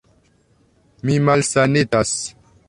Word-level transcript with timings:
Mi 1.09 1.19
malsanetas. 1.27 2.17